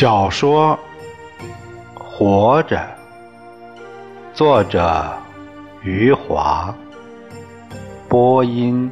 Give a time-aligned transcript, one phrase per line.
[0.00, 0.78] 小说
[1.98, 2.78] 《活着》，
[4.32, 5.12] 作者
[5.82, 6.74] 余华，
[8.08, 8.90] 播音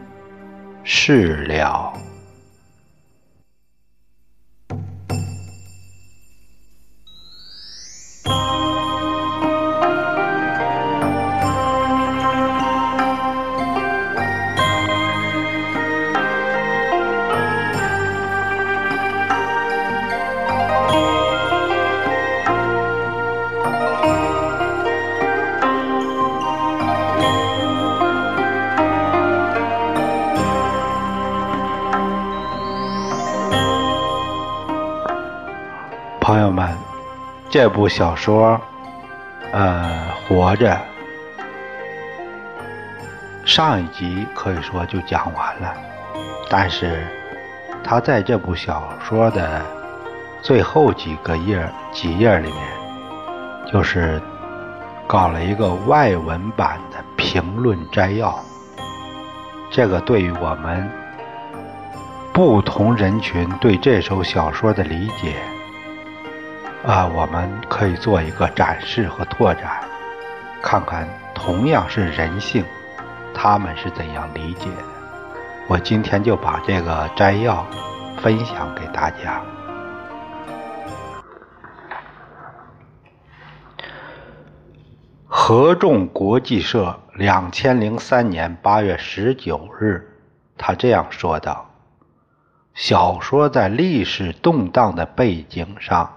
[0.85, 1.91] 释了。
[37.69, 38.59] 这部小说，
[39.53, 40.75] 呃，活着，
[43.45, 45.75] 上一集可以说就讲完了，
[46.49, 47.07] 但是
[47.85, 49.61] 他在这部小说的
[50.41, 52.59] 最后几个页几页里面，
[53.71, 54.19] 就是
[55.07, 58.35] 搞了一个外文版的评论摘要，
[59.71, 60.91] 这个对于我们
[62.33, 65.37] 不同人群对这首小说的理解。
[66.85, 69.83] 啊，我们可以做一个展示和拓展，
[70.63, 72.65] 看看同样是人性，
[73.35, 74.85] 他们是怎样理解的。
[75.69, 77.67] 我今天就把这个摘要
[78.23, 79.43] 分享给大家。
[85.27, 90.09] 合众国际社两千零三年八月十九日，
[90.57, 91.69] 他这样说道
[92.73, 96.15] ：“小说在历史动荡的背景上。”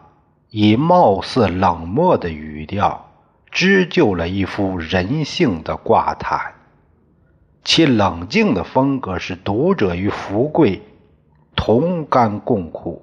[0.53, 3.09] 以貌似冷漠的语调
[3.51, 6.55] 织就了一幅人性的挂毯，
[7.63, 10.81] 其冷静的风格使读者与福贵
[11.55, 13.01] 同甘共苦。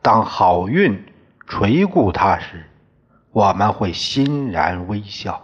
[0.00, 1.04] 当好运
[1.46, 2.64] 垂顾他时，
[3.30, 5.34] 我们会欣然微笑；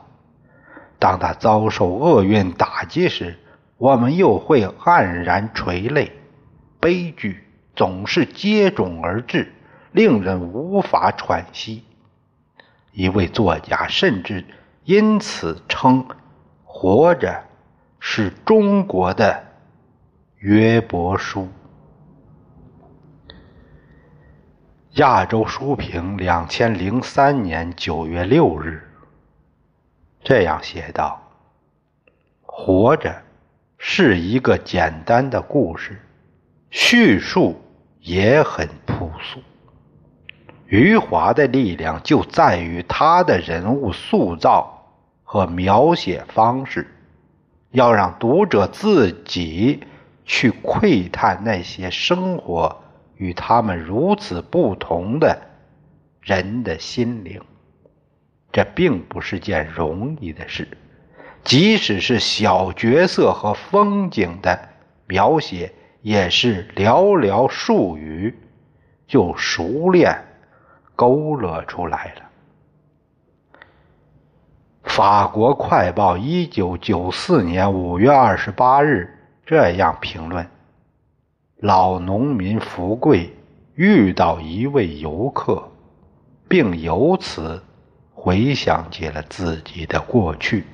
[0.99, 3.39] 当他遭受厄运打击时，
[3.77, 6.13] 我们又会黯然垂泪。
[6.81, 7.45] 悲剧
[7.77, 9.53] 总是接踵而至。
[9.93, 11.85] 令人无法喘息。
[12.93, 14.45] 一位作家甚至
[14.85, 16.05] 因此称
[16.65, 17.29] 《活着》
[18.01, 19.45] 是中国的
[20.39, 21.49] 约伯书。
[24.95, 28.83] 亚洲书评两千零三年九月六日
[30.25, 31.23] 这样写道
[32.43, 33.23] ：“活着
[33.77, 36.01] 是一个简单的故事，
[36.71, 37.63] 叙述
[38.01, 39.41] 也很朴素。”
[40.69, 44.87] 余华的力量就在于他的人物塑造
[45.25, 46.87] 和描写方式，
[47.71, 49.83] 要让读者自己
[50.27, 52.83] 去窥探那些生活
[53.17, 55.41] 与他们如此不同的
[56.21, 57.41] 人的心灵。
[58.53, 60.69] 这并不是件容易的事，
[61.45, 64.69] 即使是小角色和风景的
[65.07, 68.39] 描写，也是寥寥数语
[69.07, 70.25] 就熟练。
[70.99, 72.23] 勾勒出来了。
[74.83, 79.17] 法国快报一九九四年五月二十八日
[79.47, 80.45] 这样评论：
[81.59, 83.33] 老农民福贵
[83.77, 85.71] 遇到一位游客，
[86.49, 87.63] 并由此
[88.13, 90.65] 回想起了自己的过去。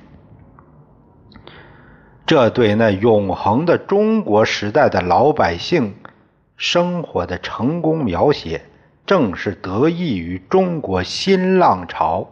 [2.25, 5.93] 这对那永恒的中国时代的老百姓
[6.57, 8.59] 生活的成功描写。
[9.05, 12.27] 正是得益于中国新浪潮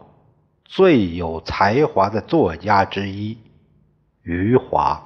[0.66, 3.38] 最有才华的作家之一
[4.24, 5.06] 余华。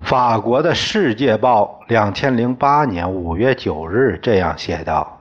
[0.00, 5.20] 法国的《世界报》两千零八年五月九日这样写道：“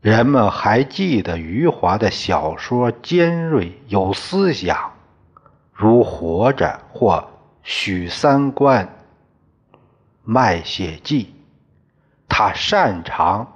[0.00, 4.92] 人们还记得余华的小说尖锐有思想，
[5.72, 6.66] 如《活着》
[6.98, 7.14] 或
[7.62, 8.84] 《许三观》
[10.24, 11.24] 《卖血记》。”
[12.28, 13.54] 他擅长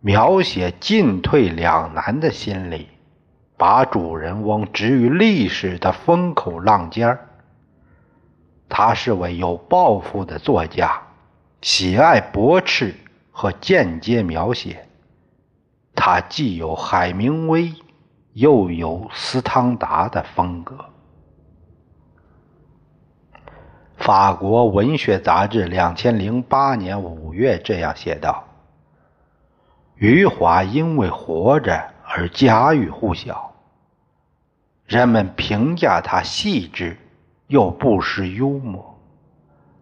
[0.00, 2.88] 描写进退两难的心理，
[3.56, 7.18] 把主人翁置于历史的风口浪尖。
[8.68, 11.02] 他是位有抱负的作家，
[11.60, 12.94] 喜爱驳斥
[13.30, 14.88] 和间接描写。
[15.94, 17.74] 他既有海明威，
[18.32, 20.91] 又有斯汤达的风格。
[23.96, 28.44] 法国文学杂志两千零八年五月这样写道
[29.94, 33.52] ：“余华因为活着而家喻户晓，
[34.86, 36.96] 人们评价他细致
[37.46, 38.98] 又不失幽默。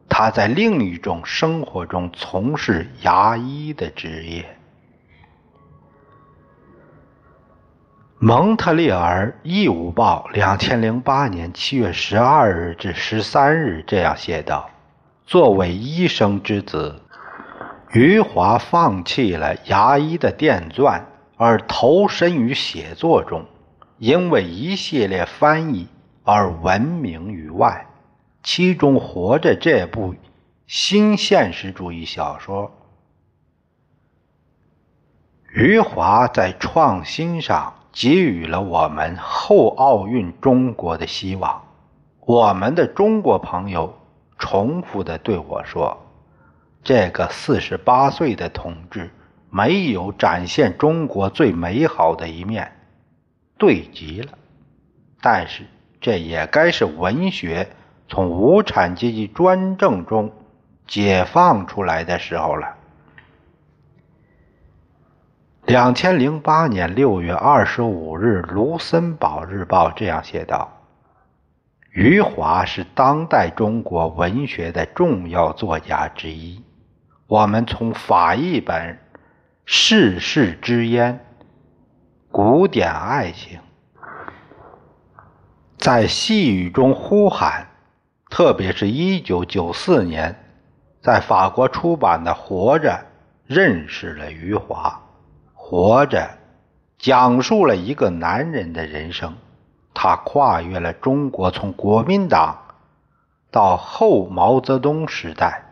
[0.09, 4.45] 他在另一种生活中从事牙医的职业。
[8.23, 14.69] 蒙特利尔义务报两千零八年七月十二日至十三日这样写道
[15.25, 17.01] ：“作为医生之子，
[17.93, 21.07] 余华放弃了牙医的电钻，
[21.39, 23.47] 而投身于写作中，
[23.97, 25.89] 因为一系列翻译
[26.23, 27.87] 而闻名于外。
[28.43, 30.15] 其中，《活着》这部
[30.67, 32.71] 新现实主义小说，
[35.55, 41.63] 余华在创新上。”给予了我们后奥运中国的希望。
[42.21, 43.99] 我们的中国朋友
[44.39, 45.99] 重复的对我说
[46.85, 49.11] ：“这个四十八岁的同志
[49.51, 52.73] 没有展现中国最美好的一面，
[53.59, 54.33] 对极了。
[55.21, 55.65] 但是
[56.01, 57.69] 这也该是文学
[58.09, 60.33] 从无产阶级专政中
[60.87, 62.77] 解放出来的时候了。”
[65.71, 70.69] 两千零八年六月二十五日，《卢森堡日报》这样写道
[71.95, 76.61] ：“余华是当代中国文学的重要作家之一。
[77.29, 78.95] 我们从法译本
[79.65, 81.21] 《世事之烟》
[82.33, 83.61] 古典爱情，
[85.79, 87.69] 在细雨中呼喊，
[88.29, 90.35] 特别是一九九四年
[91.01, 92.91] 在法国出版的《活着》，
[93.47, 95.00] 认识了余华。”
[95.71, 96.37] 活着，
[96.99, 99.37] 讲述了一个男人的人生。
[99.95, 102.59] 他跨越了中国从国民党
[103.53, 105.63] 到后毛泽东时代。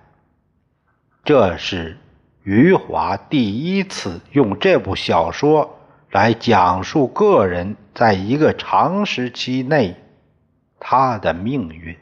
[1.25, 1.99] 这是
[2.45, 5.81] 余华第一次用这部小说
[6.13, 9.97] 来讲述个人在一个长时期内
[10.79, 11.99] 他的命运。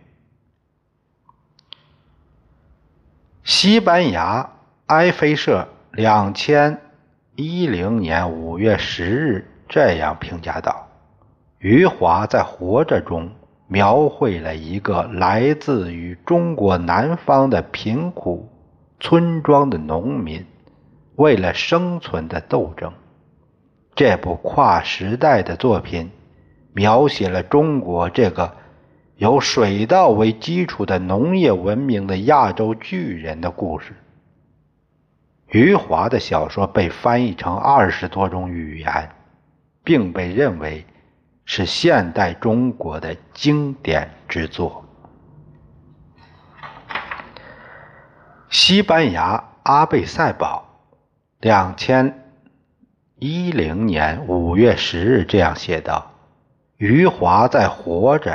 [3.42, 4.50] 西班牙
[4.84, 6.82] 埃菲社两千。
[7.38, 10.88] 一零年五月十日，这样评价道
[11.60, 13.30] ：“余华在《活着》中
[13.68, 18.48] 描绘了一个来自于中国南方的贫苦
[19.00, 20.46] 村庄的农民
[21.16, 22.90] 为了生存的斗争。
[23.94, 26.10] 这部跨时代的作品
[26.72, 28.50] 描写了中国这个
[29.16, 33.92] 由水稻为基础的农业文明的亚洲巨人的故事。”
[35.48, 39.10] 余华的小说被翻译成二十多种语言，
[39.84, 40.84] 并被认为
[41.44, 44.84] 是现代中国的经典之作。
[48.48, 50.64] 西班牙《阿贝塞堡》
[51.40, 52.32] 两千
[53.18, 56.10] 一零年五月十日这样写道
[56.76, 58.32] ：“余华在《活着》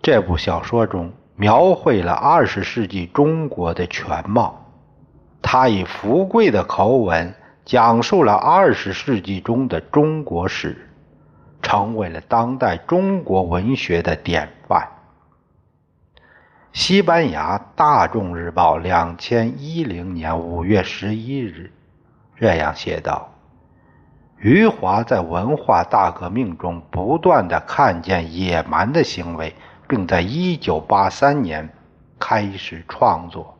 [0.00, 4.58] 这部小说中描绘了二十世纪中国的全貌。”
[5.42, 7.34] 他以福贵的口吻
[7.64, 10.88] 讲述了二十世纪中的中国史，
[11.60, 14.88] 成为了当代中国文学的典范。
[16.72, 21.70] 西班牙《大众日报》两千一零年五月十一日
[22.36, 23.30] 这样写道
[24.40, 29.54] ：“余华在文化大革命中不断的看见野蛮的行为，
[29.86, 31.68] 并在一九八三年
[32.18, 33.58] 开始创作。”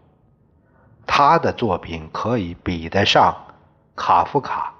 [1.14, 3.36] 他的作品可以比得上
[3.94, 4.72] 卡夫卡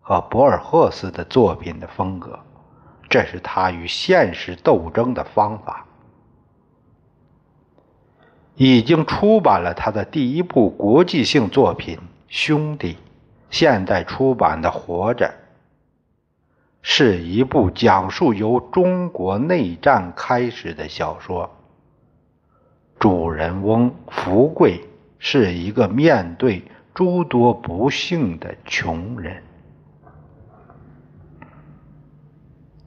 [0.00, 2.38] 和博尔赫斯的作品的风格，
[3.10, 5.84] 这是他与现实斗争的方法。
[8.54, 11.98] 已经出版了他的第一部国际性作品
[12.28, 12.94] 《兄弟》，
[13.50, 15.26] 现在出版的《活着》
[16.80, 21.54] 是一部讲述由中国内战开始的小说，
[22.98, 24.82] 主人翁福贵。
[25.26, 26.62] 是一个面对
[26.92, 29.42] 诸多不幸的穷人。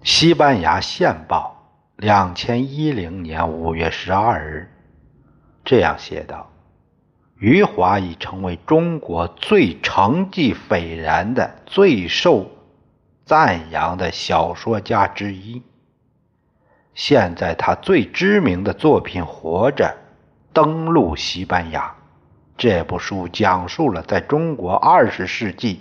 [0.03, 4.71] 西班牙线报两千一零年五月十二日
[5.65, 6.47] 这样写道
[7.39, 12.51] ：“余华已成为中国最成绩斐然的、最受
[13.25, 15.63] 赞扬的小说家之一。
[16.93, 19.85] 现在，他最知名的作品《活着》
[20.53, 21.91] 登陆西班牙。”
[22.57, 25.79] 这部书讲述了在中国二十世纪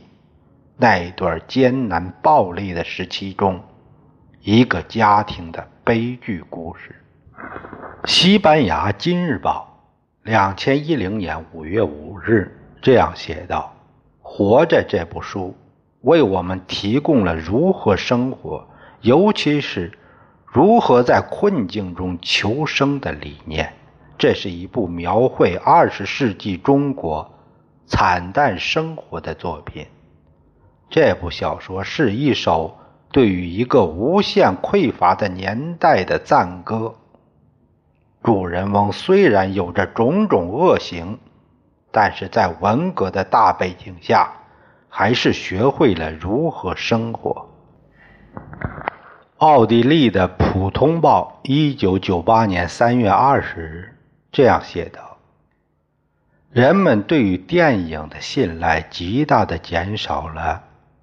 [0.77, 3.63] 那一段艰难暴力的时期中，
[4.43, 6.95] 一个家庭的悲剧故事。
[8.05, 9.81] 西班牙《今日报》
[10.29, 13.75] 两千一零年五月五日这样写道
[14.21, 15.57] ：“活着这部书
[16.03, 18.69] 为我们提供了如何生活，
[19.01, 19.91] 尤其是
[20.45, 23.73] 如何在困境中求生的理念。
[24.19, 27.35] 这是一部描绘二十世纪中国
[27.87, 29.87] 惨淡生活的作品。
[30.89, 32.79] 这部小说是一首
[33.11, 36.95] 对于一个无限匮乏的年代的赞歌。
[38.23, 41.19] 主人翁虽然有着种种恶行，
[41.93, 44.33] 但是在文革的大背景下，
[44.89, 47.49] 还是学会了如何生活。
[49.39, 53.96] 奥地利的《普通报》一九九八年三月二十日
[54.37, 55.17] 这样写道
[56.53, 60.63] ：“人们对于电影的信赖极大的减少了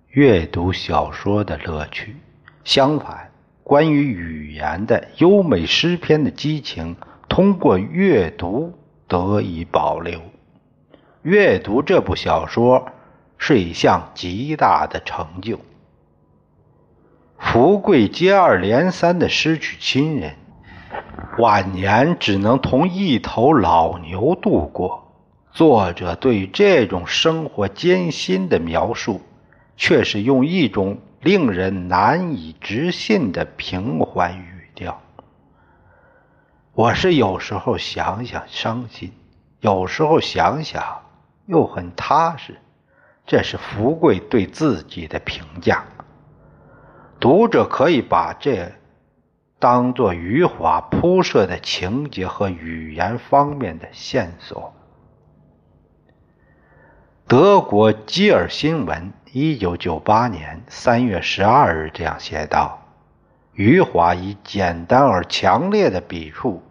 [0.09, 2.15] 阅读小说的乐趣。
[2.63, 3.31] 相反，
[3.63, 6.95] 关于语言的优美诗篇的激情，
[7.27, 10.21] 通过阅读得以保留。
[11.23, 12.91] 阅读这部小说
[13.39, 15.59] 是一项极大的成就。”
[17.41, 20.35] 福贵接二连三的失去亲人，
[21.39, 25.01] 晚年只能同一头老牛度过。
[25.51, 29.21] 作者对这种生活艰辛的描述，
[29.77, 34.99] 却是用一种令人难以置信的平缓语调。
[36.73, 39.11] 我是有时候想想伤心，
[39.59, 41.01] 有时候想想
[41.45, 42.57] 又很踏实。
[43.25, 45.85] 这是福贵对自己的评价。
[47.19, 48.71] 读者可以把这
[49.63, 54.73] 当做余华铺设的情节和语言方面的线索。
[57.29, 62.77] 德国基尔新闻一九九八年三月十二日这样写道
[63.55, 66.61] ：“余华以简单而强烈的笔触，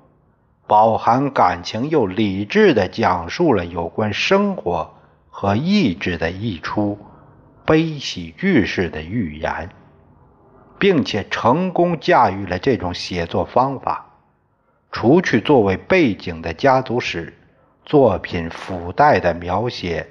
[0.66, 4.92] 饱含感情又理智地讲述了有关生活
[5.30, 6.98] 和意志的一出
[7.64, 9.70] 悲喜剧式的寓言。”
[10.82, 14.04] 并且成功驾驭了这种写作方法。
[14.90, 17.32] 除去作为背景的家族史，
[17.84, 20.08] 作品附带的描写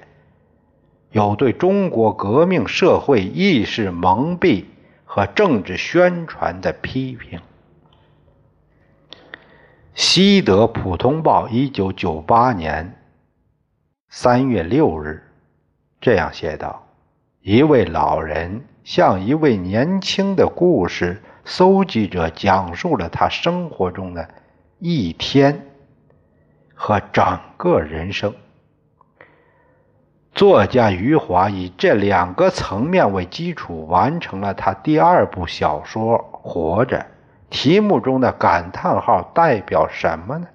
[1.10, 4.64] 有对中国革命社会意识蒙蔽
[5.04, 7.38] 和政治宣传的批评。
[9.94, 12.98] 《西德普通报》一九九八年
[14.08, 15.22] 三月六日
[16.00, 16.88] 这样写道
[17.44, 24.28] ：“一位老人。”向一位年轻的故事搜集者讲述了他生活中的
[24.78, 25.66] 一天
[26.74, 28.34] 和整个人生。
[30.34, 36.98] 作家余华以这两个层面为基础，完成了他第二部小说《活着》。
[37.50, 40.46] 题目中的感叹号代表什么呢？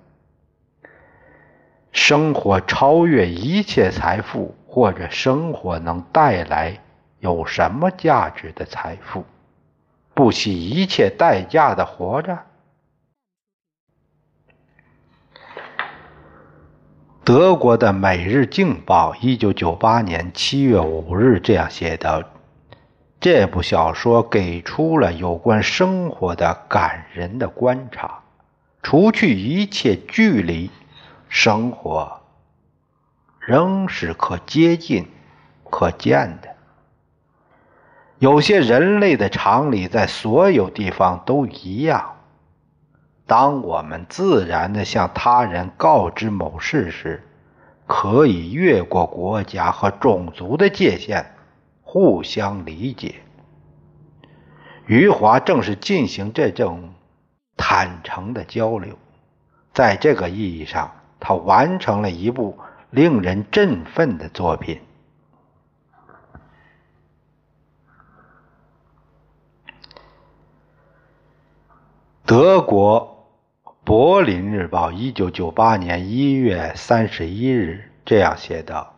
[1.92, 6.80] 生活超越一切财富，或者生活能带来？
[7.20, 9.26] 有什么价值的财富？
[10.14, 12.40] 不惜一切代价的活着。
[17.24, 22.24] 德国的《每日镜报》一九九八年七月五日这样写道
[23.20, 28.24] ：“这部小说给出了有关生活的感人的观察。
[28.82, 30.72] 除去一切距离，
[31.28, 32.22] 生活
[33.40, 35.06] 仍是可接近、
[35.70, 36.56] 可见的。”
[38.20, 42.16] 有些人类的常理在所有地方都一样。
[43.28, 47.24] 当我们自然地向他人告知某事时，
[47.86, 51.26] 可以越过国家和种族的界限，
[51.84, 53.16] 互相理解。
[54.88, 56.94] 余华正是进行这种
[57.56, 58.98] 坦诚的交流，
[59.74, 62.58] 在这个意义上，他完成了一部
[62.90, 64.80] 令人振奋的作品。
[72.28, 73.26] 德国
[73.86, 78.96] 《柏林日报》一九九八年一月三十一日这样写道：“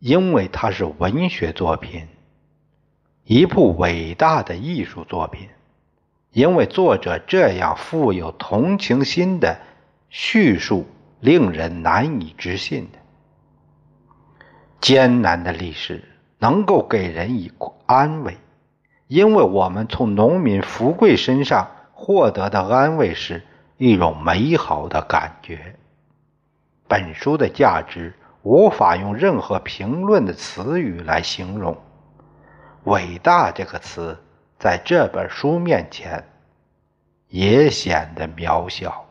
[0.00, 2.08] 因为它是文学作品，
[3.24, 5.46] 一部伟大的艺术作品。
[6.30, 9.58] 因为作者这样富有同情心的
[10.08, 10.86] 叙述，
[11.20, 12.98] 令人难以置信的
[14.80, 16.02] 艰难的历史，
[16.38, 17.52] 能够给人以
[17.84, 18.38] 安慰，
[19.06, 21.68] 因为我们从农民福贵身上。”
[22.02, 25.76] 获得的安慰是一种美好的感觉。
[26.88, 31.80] 本书的价值无法用任何评论的词语来形容。
[32.82, 34.18] 伟大这个词
[34.58, 36.28] 在这本书面前
[37.28, 39.06] 也显得渺小。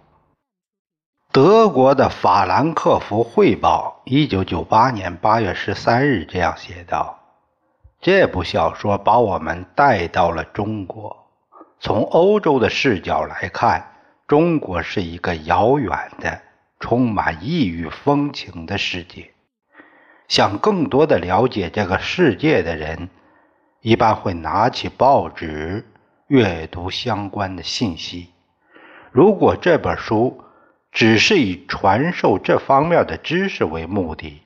[1.32, 7.18] 德国的《法兰克福汇报》一九九八年八月十三日这样写道
[8.02, 11.20] ：“这部小说把我们带到了中国。”
[11.84, 13.94] 从欧洲的视角来看，
[14.28, 16.40] 中国是一个遥远的、
[16.80, 19.32] 充满异域风情的世界。
[20.28, 23.10] 想更多的了解这个世界的人，
[23.82, 25.84] 一般会拿起报纸
[26.28, 28.30] 阅读相关的信息。
[29.12, 30.40] 如果这本书
[30.92, 34.44] 只是以传授这方面的知识为目的，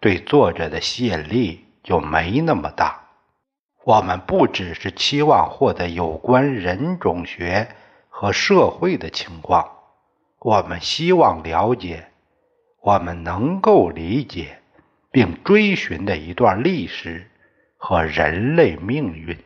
[0.00, 3.01] 对作者的吸引力就没那么大。
[3.84, 7.68] 我们不只是期望获得有关人种学
[8.08, 9.68] 和社会的情况，
[10.38, 12.06] 我们希望了解
[12.80, 14.60] 我们能够理解
[15.10, 17.28] 并追寻的一段历史
[17.76, 19.36] 和人类命运。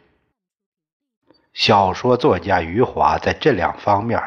[1.55, 4.21] 小说作家余华在这两方面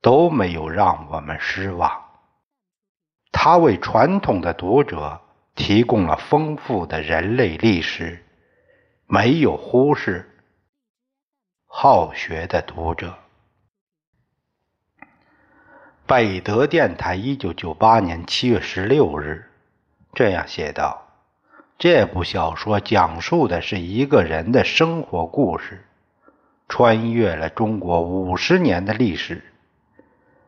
[0.00, 2.02] 都没有让我们失望，
[3.30, 5.20] 他为传统的读者
[5.54, 8.21] 提供了丰富的人类历史。
[9.06, 10.30] 没有忽视
[11.66, 13.14] 好学的读者。
[16.06, 19.50] 北德电台一九九八年七月十六日
[20.14, 21.08] 这样写道
[21.78, 25.84] ：“这部小说讲述的是一个人的生活故事，
[26.68, 29.44] 穿越了中国五十年的历史。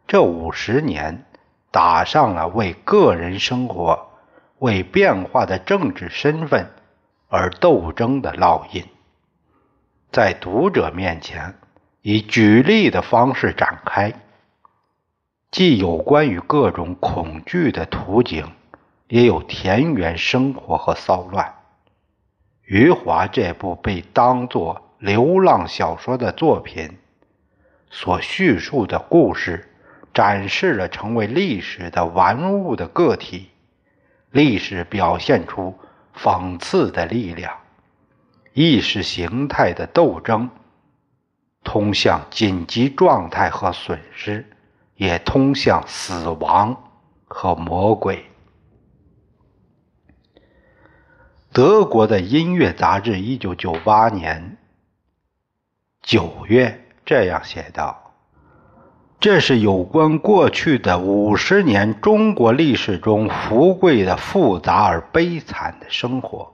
[0.07, 1.25] 这五十年
[1.71, 4.11] 打上了为个人生活、
[4.59, 6.71] 为变化的政治身份。”
[7.37, 8.85] 而斗争的烙印，
[10.13, 11.57] 在读者面前
[12.01, 14.13] 以举例的方式展开，
[15.51, 18.47] 既有关于各种恐惧的图景，
[19.09, 21.53] 也有田园生活和骚乱。
[22.63, 26.99] 余华这部被当作流浪小说的作品
[27.91, 29.69] 所叙述的故事，
[30.13, 33.51] 展示了成为历史的玩物的个体，
[34.31, 35.77] 历史表现出。
[36.17, 37.59] 讽刺的力量，
[38.53, 40.49] 意识形态的斗争，
[41.63, 44.49] 通向紧急状态和损失，
[44.97, 46.91] 也通向死亡
[47.27, 48.25] 和魔鬼。
[51.53, 54.57] 德国的音乐杂志一九九八年
[56.03, 58.04] 九月这样写道。
[59.25, 66.53] 这是有关过去的五十年中国历史中富贵的复杂而悲惨的生活。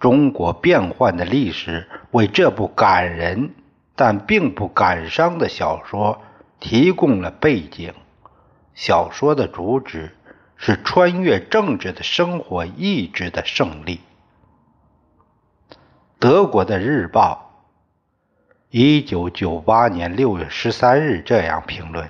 [0.00, 3.54] 中国变幻的历史为这部感人
[3.94, 6.20] 但并不感伤的小说
[6.58, 7.94] 提供了背景。
[8.74, 10.10] 小说的主旨
[10.56, 14.00] 是穿越政治的生活意志的胜利。
[16.18, 17.49] 德国的日报。
[18.72, 22.08] 一九九八年六月十三日，这样评论：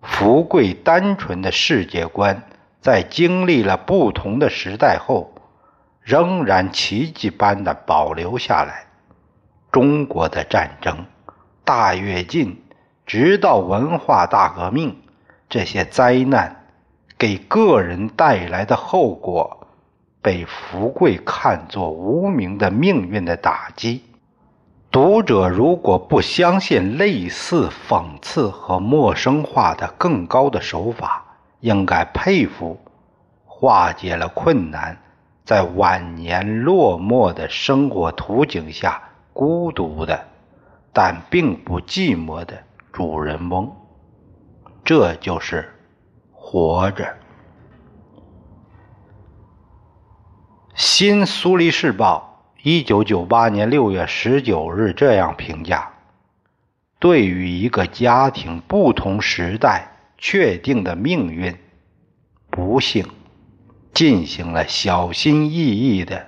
[0.00, 2.44] 福贵单纯的世界观，
[2.80, 5.34] 在经历了不同的时代后，
[6.00, 8.86] 仍然奇迹般的保留下来。
[9.70, 11.04] 中国的战争、
[11.62, 12.62] 大跃进，
[13.04, 14.96] 直到文化大革命，
[15.50, 16.64] 这些灾难
[17.18, 19.66] 给个人带来的后果，
[20.22, 24.02] 被福贵看作无名的命运的打击。
[24.90, 31.24] 读者如果不相信类似讽刺和陌生化的更高的手法，
[31.60, 32.76] 应该佩服
[33.44, 35.00] 化解了困难，
[35.44, 39.00] 在晚年落寞的生活图景下
[39.32, 40.26] 孤独的，
[40.92, 42.60] 但并不寂寞的
[42.92, 43.70] 主人翁。
[44.82, 45.72] 这就是
[46.32, 47.16] 活着。
[50.74, 52.29] 新苏黎世报。
[52.62, 55.92] 一九九八年六月十九日，这样评价：
[56.98, 61.56] 对于一个家庭不同时代确定的命运，
[62.50, 63.06] 不幸
[63.94, 66.26] 进行了小心翼翼的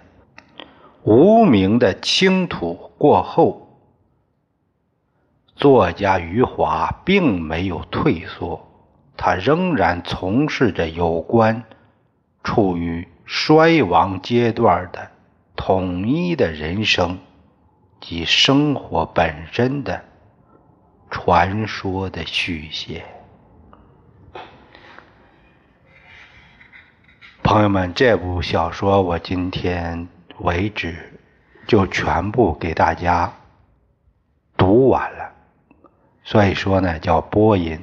[1.02, 3.78] 无名的倾吐过后，
[5.54, 8.66] 作家余华并没有退缩，
[9.18, 11.62] 他仍然从事着有关
[12.42, 15.11] 处于衰亡阶段的。
[15.64, 17.20] 统一的人生
[18.00, 20.02] 及生活本身的
[21.08, 23.04] 传说的续写。
[27.44, 30.96] 朋友们，这部小说我今天为止
[31.68, 33.32] 就全部给大家
[34.56, 35.32] 读完了，
[36.24, 37.78] 所以说呢叫播音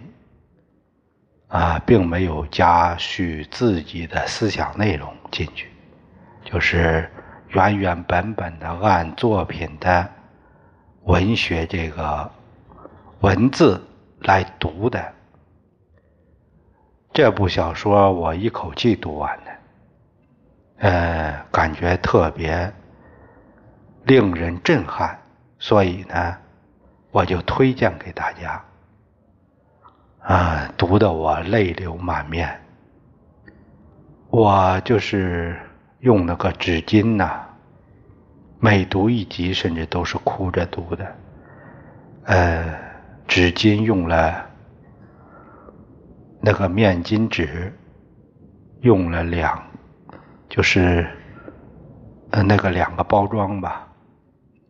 [1.48, 5.72] 啊，并没有加叙自己的思想内容进去，
[6.44, 7.10] 就是。
[7.50, 10.08] 原原本本的按作品的
[11.04, 12.30] 文学这个
[13.22, 13.82] 文字
[14.20, 15.14] 来读的
[17.12, 19.52] 这部小说，我一口气读完了，
[20.78, 22.72] 呃，感觉特别
[24.04, 25.18] 令人震撼，
[25.58, 26.38] 所以呢，
[27.10, 28.64] 我就推荐给大家。
[30.22, 32.62] 啊，读的我泪流满面。
[34.30, 35.60] 我就是
[36.00, 37.42] 用那个纸巾呐，
[38.60, 41.16] 每读一集，甚至都是哭着读的。
[42.24, 42.74] 呃，
[43.28, 44.46] 纸巾用了
[46.40, 47.78] 那个面巾纸，
[48.80, 49.62] 用了两，
[50.48, 51.06] 就是
[52.32, 53.86] 呃那个两个包装吧，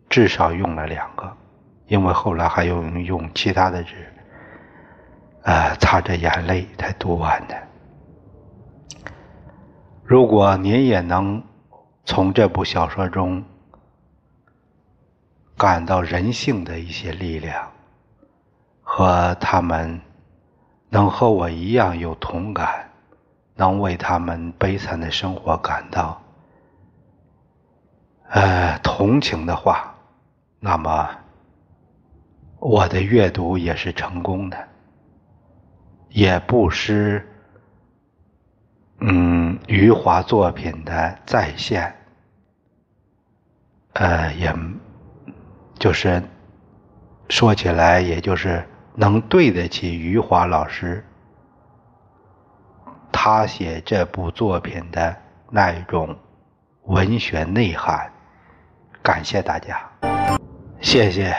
[0.09, 1.31] 至少用了两个，
[1.85, 3.93] 因为后来还有用其他的纸，
[5.43, 7.68] 呃，擦着眼泪才读完的。
[10.09, 11.43] 如果您也能
[12.03, 13.43] 从这部小说中
[15.55, 17.71] 感到人性的一些力量，
[18.81, 20.01] 和他们
[20.89, 22.89] 能和我一样有同感，
[23.53, 26.19] 能为他们悲惨的生活感到
[28.29, 29.93] 呃同情的话，
[30.59, 31.07] 那么
[32.57, 34.57] 我的阅读也是成功的，
[36.09, 37.23] 也不失。
[39.01, 41.95] 嗯，余华作品的再现，
[43.93, 44.53] 呃，也
[45.79, 46.21] 就是
[47.29, 51.01] 说起来，也就是能对得起余华老师
[53.09, 55.15] 他写这部作品的
[55.49, 56.13] 那一种
[56.83, 58.11] 文学内涵。
[59.01, 59.79] 感谢大家，
[60.81, 61.33] 谢谢。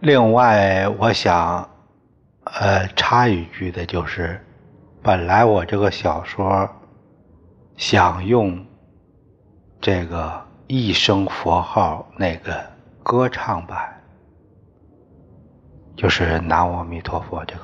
[0.00, 1.66] 另外，我想
[2.44, 4.44] 呃插一句的就是。
[5.08, 6.68] 本来我这个小说
[7.78, 8.62] 想用
[9.80, 12.62] 这个一声佛号那个
[13.02, 14.02] 歌唱版，
[15.96, 17.62] 就是南无阿弥陀佛这个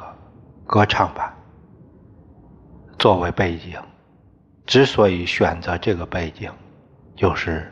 [0.65, 1.31] 歌唱版
[2.99, 3.79] 作为背景。
[4.65, 6.51] 之所以选择这个背景，
[7.15, 7.71] 就是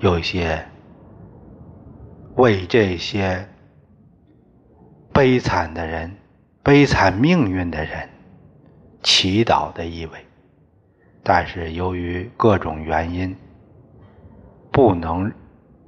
[0.00, 0.62] 有一些
[2.36, 3.48] 为这些
[5.10, 6.14] 悲惨的人、
[6.62, 8.10] 悲惨命运的人。
[9.04, 10.26] 祈祷的意味，
[11.22, 13.36] 但是由于各种原因，
[14.72, 15.30] 不能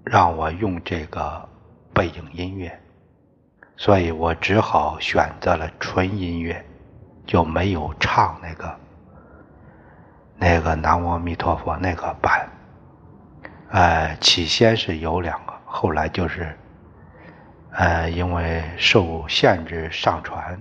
[0.04, 1.48] 让我用这个
[1.94, 2.78] 背景音乐，
[3.74, 6.62] 所以我只好选择了纯音乐，
[7.26, 8.76] 就没有唱那个
[10.36, 12.46] 那个南无阿弥陀佛那个版。
[13.70, 16.54] 呃，起先是有两个，后来就是
[17.72, 20.60] 呃，因为受限制上传。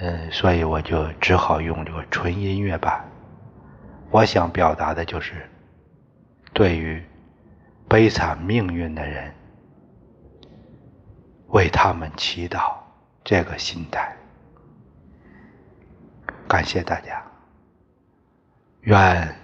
[0.00, 3.04] 嗯，所以我就只好用这个纯音乐版。
[4.10, 5.48] 我想表达的就是，
[6.52, 7.02] 对于
[7.88, 9.34] 悲惨命运的人，
[11.48, 12.74] 为他们祈祷
[13.24, 14.16] 这个心态。
[16.46, 17.20] 感谢大家，
[18.82, 19.34] 愿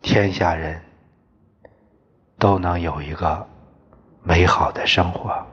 [0.00, 0.80] 天下人
[2.38, 3.46] 都能有一个
[4.22, 5.44] 美好的生活，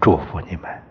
[0.00, 0.87] 祝福你们。